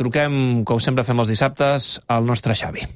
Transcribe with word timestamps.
truquem, 0.00 0.64
com 0.64 0.80
sempre 0.80 1.04
fem 1.04 1.20
els 1.20 1.30
dissabtes, 1.30 1.92
al 2.08 2.26
nostre 2.28 2.56
Xavi. 2.56 2.88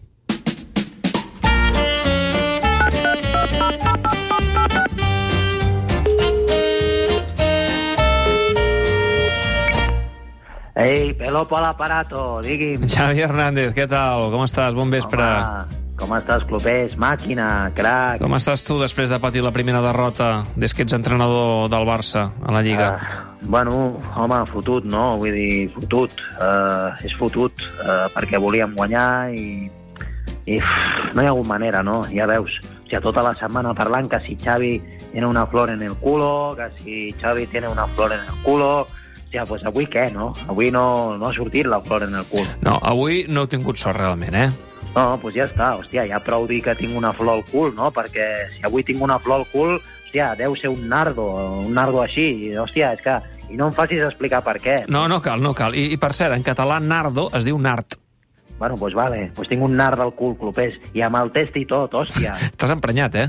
Ei, 10.75 11.13
Pelopo 11.15 11.55
a 11.57 11.61
l'aparato, 11.69 12.41
digui'm. 12.43 12.89
Xavi 12.91 13.23
Hernández, 13.23 13.71
què 13.77 13.87
tal? 13.89 14.27
Com 14.33 14.43
estàs? 14.43 14.75
Bon 14.75 14.91
vespre. 14.91 15.23
Home, 15.23 15.85
com 16.01 16.17
estàs, 16.17 16.43
clubers? 16.51 16.97
Màquina, 16.99 17.71
crac. 17.77 18.19
Com 18.25 18.35
estàs 18.35 18.67
tu 18.67 18.81
després 18.81 19.13
de 19.13 19.21
patir 19.23 19.45
la 19.45 19.55
primera 19.55 19.85
derrota 19.85 20.43
des 20.59 20.75
que 20.75 20.83
ets 20.83 20.97
entrenador 20.97 21.71
del 21.71 21.87
Barça 21.87 22.27
a 22.43 22.57
la 22.57 22.65
Lliga? 22.67 22.91
Uh, 22.99 23.34
bueno, 23.47 24.01
home, 24.17 24.41
fotut, 24.53 24.85
no? 24.85 25.17
Vull 25.21 25.35
dir, 25.37 25.69
fotut. 25.75 26.15
Uh, 26.39 26.93
és 27.05 27.15
fotut, 27.19 27.65
uh, 27.85 28.07
perquè 28.15 28.41
volíem 28.41 28.75
guanyar 28.77 29.31
i, 29.37 29.69
i 30.47 30.59
uf, 30.59 30.75
no 31.15 31.23
hi 31.23 31.29
ha 31.29 31.33
hagut 31.35 31.49
manera, 31.49 31.83
no? 31.87 32.03
Ja 32.13 32.29
veus, 32.31 32.59
o 32.65 32.83
sigui, 32.89 33.03
tota 33.05 33.25
la 33.25 33.35
setmana 33.39 33.75
parlant 33.77 34.11
que 34.11 34.21
si 34.27 34.37
Xavi 34.41 34.75
tiene 35.13 35.27
una 35.27 35.47
flor 35.47 35.71
en 35.71 35.83
el 35.83 35.95
culo, 36.03 36.57
que 36.57 36.69
si 36.83 37.15
Xavi 37.21 37.47
tiene 37.47 37.69
una 37.69 37.89
flor 37.95 38.13
en 38.13 38.21
el 38.21 38.43
culo... 38.43 38.87
Hòstia, 39.35 39.49
pues 39.51 39.65
avui 39.67 39.87
què, 39.91 40.05
no? 40.15 40.29
Avui 40.47 40.69
no, 40.71 41.17
no 41.19 41.27
ha 41.27 41.33
sortit 41.35 41.67
la 41.67 41.81
flor 41.83 42.05
en 42.07 42.13
el 42.15 42.23
cul. 42.31 42.45
No, 42.63 42.77
avui 42.87 43.25
no 43.27 43.43
heu 43.43 43.49
tingut 43.51 43.81
sort 43.81 43.99
realment, 43.99 44.37
eh? 44.39 44.47
No, 44.95 45.09
doncs 45.09 45.23
pues 45.25 45.35
ja 45.35 45.49
està, 45.49 45.73
hòstia, 45.75 46.05
ja 46.07 46.21
prou 46.23 46.47
dir 46.47 46.61
que 46.63 46.77
tinc 46.79 46.95
una 46.95 47.11
flor 47.19 47.41
al 47.41 47.43
cul, 47.49 47.73
no? 47.75 47.89
Perquè 47.91 48.29
si 48.55 48.63
avui 48.63 48.87
tinc 48.87 49.03
una 49.03 49.19
flor 49.19 49.43
al 49.43 49.49
cul, 49.51 49.81
hòstia, 50.05 50.37
deu 50.39 50.55
ser 50.55 50.71
un 50.71 50.87
nardo, 50.87 51.27
un 51.65 51.75
nardo 51.75 52.05
així, 52.05 52.55
hòstia, 52.55 52.93
és 52.95 53.03
que... 53.03 53.17
I 53.51 53.59
no 53.59 53.69
em 53.69 53.77
facis 53.77 54.03
explicar 54.07 54.43
per 54.47 54.57
què. 54.63 54.79
No, 54.89 55.07
no 55.11 55.21
cal, 55.25 55.43
no 55.43 55.55
cal. 55.57 55.77
I, 55.77 55.91
i 55.95 56.01
per 56.01 56.13
cert, 56.17 56.35
en 56.37 56.45
català 56.47 56.81
nardo 56.81 57.29
es 57.37 57.47
diu 57.47 57.59
nart. 57.61 57.99
Bueno, 58.59 58.75
doncs 58.75 58.81
pues 58.81 58.95
vale, 58.95 59.21
doncs 59.27 59.37
pues 59.39 59.51
tinc 59.51 59.65
un 59.67 59.77
nard 59.77 60.01
al 60.01 60.15
cul, 60.15 60.37
clubers, 60.39 60.79
i 60.95 61.03
amb 61.03 61.19
el 61.19 61.33
test 61.35 61.57
i 61.59 61.65
tot, 61.69 61.95
hòstia. 61.95 62.37
T'has 62.59 62.75
emprenyat, 62.75 63.19
eh? 63.19 63.29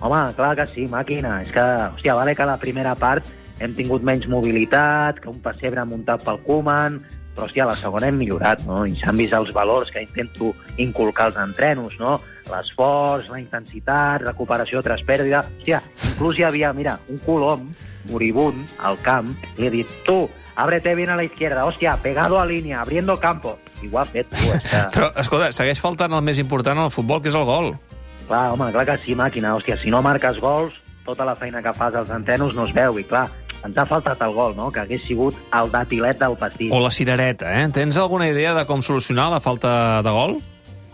Home, 0.00 0.20
clar 0.36 0.54
que 0.56 0.66
sí, 0.72 0.86
màquina. 0.88 1.40
És 1.44 1.52
que, 1.52 1.64
hòstia, 1.90 2.16
vale 2.16 2.34
que 2.36 2.48
la 2.48 2.56
primera 2.62 2.94
part 2.96 3.26
hem 3.60 3.74
tingut 3.76 4.04
menys 4.06 4.28
mobilitat, 4.30 5.20
que 5.20 5.28
un 5.28 5.40
pessebre 5.44 5.84
muntat 5.84 6.24
pel 6.24 6.40
Koeman, 6.46 7.00
però, 7.34 7.46
hòstia, 7.46 7.66
a 7.66 7.70
la 7.70 7.76
segona 7.78 8.08
hem 8.08 8.16
millorat, 8.18 8.64
no? 8.66 8.82
I 8.88 8.96
s'han 8.98 9.20
vist 9.20 9.36
els 9.36 9.52
valors 9.54 9.92
que 9.92 10.02
intento 10.02 10.54
inculcar 10.82 11.28
als 11.28 11.38
entrenos, 11.42 11.98
no? 12.00 12.16
L'esforç, 12.50 13.28
la 13.30 13.38
intensitat, 13.42 14.24
recuperació 14.24 14.82
tras 14.86 15.04
pèrdua... 15.06 15.44
Hòstia, 15.58 15.82
inclús 16.14 16.40
hi 16.40 16.46
havia, 16.48 16.72
mira, 16.76 16.96
un 17.12 17.20
colom 17.26 17.68
moribund 18.08 18.68
al 18.78 18.98
camp, 19.04 19.34
li 19.58 19.68
he 19.68 19.72
dit, 19.74 19.90
tu, 20.06 20.22
ábrete 20.56 20.94
bien 20.94 21.10
a 21.10 21.16
la 21.16 21.24
izquierda, 21.24 21.64
hòstia, 21.64 21.96
pegado 22.02 22.40
a 22.40 22.46
línea, 22.46 22.80
abriendo 22.80 23.18
campo. 23.20 23.58
I 23.82 23.88
ho 23.88 23.98
ha 24.00 24.04
fet, 24.04 24.28
tu, 24.32 24.48
és 24.54 24.64
que... 24.64 24.82
Però, 24.96 25.10
escolta, 25.20 25.52
segueix 25.56 25.80
faltant 25.80 26.12
el 26.16 26.24
més 26.24 26.40
important 26.42 26.78
al 26.78 26.92
futbol, 26.92 27.22
que 27.22 27.32
és 27.32 27.38
el 27.38 27.46
gol. 27.48 27.74
Clar, 28.28 28.50
home, 28.54 28.70
clar 28.72 28.86
que 28.86 28.98
sí, 29.04 29.16
màquina. 29.18 29.56
Hòstia, 29.56 29.78
si 29.80 29.90
no 29.90 30.02
marques 30.04 30.38
gols, 30.40 30.76
tota 31.06 31.24
la 31.26 31.36
feina 31.36 31.62
que 31.64 31.72
fas 31.74 31.96
als 31.98 32.12
entrenos 32.14 32.54
no 32.54 32.68
es 32.68 32.74
veu. 32.76 33.00
I 33.00 33.06
clar, 33.08 33.26
ens 33.64 33.76
ha 33.76 33.86
faltat 33.88 34.20
el 34.24 34.36
gol, 34.36 34.54
no? 34.56 34.70
Que 34.70 34.84
hagués 34.84 35.02
sigut 35.06 35.36
el 35.56 35.72
datilet 35.72 36.20
del 36.20 36.36
partit. 36.38 36.70
O 36.72 36.80
la 36.80 36.92
cirereta, 36.94 37.50
eh? 37.60 37.66
Tens 37.74 37.98
alguna 37.98 38.28
idea 38.30 38.54
de 38.54 38.66
com 38.68 38.84
solucionar 38.84 39.30
la 39.32 39.40
falta 39.40 40.02
de 40.06 40.14
gol? 40.14 40.38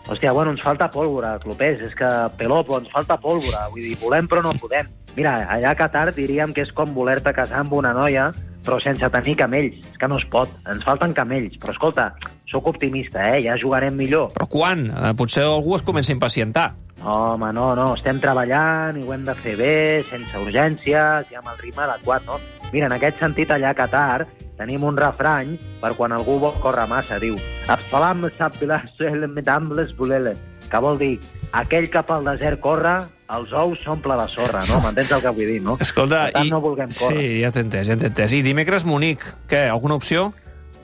Hòstia, 0.07 0.31
bueno, 0.31 0.53
ens 0.55 0.63
falta 0.63 0.89
pólvora, 0.91 1.37
Clopés. 1.43 1.81
És 1.83 1.95
que, 1.95 2.09
Pelopo, 2.39 2.79
ens 2.79 2.91
falta 2.93 3.19
pólvora. 3.19 3.67
Vull 3.73 3.83
dir, 3.83 3.97
volem 3.99 4.27
però 4.27 4.43
no 4.45 4.55
podem. 4.55 4.87
Mira, 5.17 5.39
allà 5.51 5.73
a 5.73 5.77
Qatar 5.77 6.11
diríem 6.15 6.53
que 6.53 6.63
és 6.63 6.71
com 6.71 6.93
voler-te 6.95 7.33
casar 7.35 7.63
amb 7.63 7.73
una 7.75 7.93
noia 7.97 8.31
però 8.67 8.81
sense 8.83 9.07
tenir 9.13 9.37
camells. 9.39 9.79
És 9.93 9.99
que 9.99 10.09
no 10.11 10.17
es 10.19 10.25
pot. 10.31 10.51
Ens 10.67 10.83
falten 10.83 11.15
camells. 11.15 11.55
Però 11.61 11.71
escolta, 11.71 12.09
sóc 12.51 12.67
optimista, 12.73 13.23
eh? 13.31 13.39
Ja 13.45 13.55
jugarem 13.59 13.95
millor. 13.95 14.33
Però 14.35 14.49
quan? 14.51 14.89
Eh, 14.91 15.13
potser 15.17 15.45
algú 15.47 15.77
es 15.77 15.85
comença 15.87 16.11
a 16.11 16.17
impacientar. 16.17 16.67
No, 16.99 17.13
home, 17.33 17.53
no, 17.55 17.69
no. 17.77 17.93
Estem 17.95 18.19
treballant 18.19 18.99
i 18.99 19.05
ho 19.05 19.13
hem 19.15 19.23
de 19.27 19.35
fer 19.39 19.55
bé, 19.59 19.77
sense 20.09 20.43
urgències 20.43 21.31
i 21.31 21.39
amb 21.39 21.47
el 21.53 21.61
ritme 21.61 21.85
adequat, 21.85 22.25
no? 22.27 22.41
Mira, 22.73 22.89
en 22.89 22.97
aquest 22.97 23.21
sentit, 23.23 23.53
allà 23.53 23.71
a 23.71 23.77
Qatar 23.77 24.27
tenim 24.57 24.83
un 24.83 24.97
refrany 24.97 25.55
per 25.81 25.93
quan 25.97 26.13
algú 26.15 26.39
vol 26.41 26.55
córrer 26.63 26.87
massa. 26.89 27.19
Diu, 27.21 27.37
Absalam 27.67 28.25
les 28.27 29.95
buleles 29.97 30.39
que 30.67 30.79
vol 30.83 30.97
dir, 30.99 31.13
aquell 31.55 31.87
que 31.91 32.01
pel 32.03 32.25
desert 32.27 32.59
corre, 32.63 32.95
els 33.33 33.53
ous 33.55 33.79
s'omple 33.83 34.15
de 34.19 34.25
sorra, 34.31 34.63
no? 34.69 34.79
M'entens 34.83 35.13
el 35.15 35.23
que 35.23 35.33
vull 35.35 35.51
dir, 35.53 35.61
no? 35.63 35.77
Escolta, 35.83 36.25
per 36.27 36.35
tant, 36.37 36.47
i... 36.47 36.51
no 36.53 36.59
vulguem 36.63 36.91
córrer. 36.91 37.21
Sí, 37.21 37.29
ja 37.43 37.51
t'he 37.55 37.63
entès, 37.65 37.87
ja 37.91 37.97
t'he 37.99 38.09
entès. 38.11 38.35
I 38.35 38.43
dimecres 38.45 38.85
Munic, 38.87 39.25
què, 39.51 39.65
alguna 39.71 39.97
opció? 39.99 40.29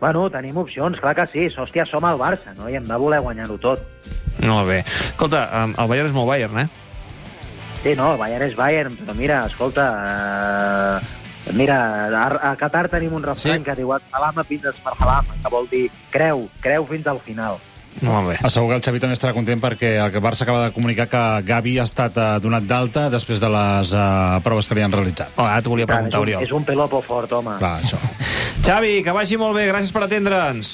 Bueno, 0.02 0.26
tenim 0.32 0.58
opcions, 0.60 1.00
clar 1.00 1.14
que 1.16 1.28
sí. 1.32 1.48
Hòstia, 1.56 1.86
som 1.88 2.04
el 2.08 2.20
Barça, 2.20 2.56
no? 2.58 2.68
I 2.68 2.80
hem 2.80 2.88
de 2.88 3.00
voler 3.00 3.22
guanyar-ho 3.24 3.56
tot. 3.64 3.84
Molt 4.44 4.68
bé. 4.68 4.82
Escolta, 4.84 5.46
el 5.72 5.92
Bayern 5.92 6.12
és 6.12 6.16
molt 6.16 6.32
Bayern, 6.32 6.64
eh? 6.66 6.68
Sí, 7.84 7.94
no, 8.00 8.14
el 8.14 8.20
Bayern 8.20 8.48
és 8.50 8.56
Bayern, 8.60 8.98
però 9.00 9.16
mira, 9.16 9.44
escolta... 9.52 9.90
Eh, 11.00 11.23
mira, 11.52 12.08
a, 12.08 12.52
a 12.52 12.56
Qatar 12.56 12.88
tenim 12.90 13.14
un 13.14 13.24
refrany 13.24 13.60
Sí. 13.60 13.64
que 13.64 13.76
diu 13.76 13.92
Salama 14.10 14.44
fins 14.44 14.66
al 14.66 14.74
que 14.74 15.50
vol 15.52 15.68
dir 15.70 15.90
creu, 16.10 16.48
creu 16.62 16.86
fins 16.88 17.08
al 17.08 17.20
final. 17.20 17.58
Molt 18.02 18.28
bé. 18.32 18.50
Segur 18.50 18.70
que 18.72 18.76
el 18.80 18.82
Xavi 18.82 19.00
també 19.00 19.14
estarà 19.14 19.36
content 19.36 19.60
perquè 19.62 19.92
el 20.02 20.16
Barça 20.24 20.42
acaba 20.48 20.64
de 20.66 20.72
comunicar 20.74 21.06
que 21.12 21.22
Gavi 21.46 21.76
ha 21.78 21.84
estat 21.86 22.18
eh, 22.18 22.40
donat 22.42 22.64
d'alta 22.66 23.04
després 23.14 23.40
de 23.40 23.50
les 23.54 23.92
eh, 23.94 24.40
proves 24.44 24.68
que 24.68 24.76
li 24.80 24.82
han 24.82 24.92
realitzat. 24.92 25.30
Oh, 25.38 25.44
ara 25.46 25.62
t'ho 25.62 25.70
volia 25.76 25.86
Clar, 25.86 26.00
preguntar, 26.02 26.18
és, 26.18 26.22
un, 26.24 26.28
Oriol. 26.28 26.44
és 26.48 26.52
un 26.58 26.66
pelopo 26.66 27.02
fort, 27.06 27.32
home. 27.38 27.54
Clar, 27.60 27.76
això. 27.84 28.00
Xavi, 28.66 29.04
que 29.06 29.14
vagi 29.14 29.38
molt 29.38 29.56
bé, 29.60 29.68
gràcies 29.70 29.94
per 29.94 30.08
atendre'ns. 30.08 30.74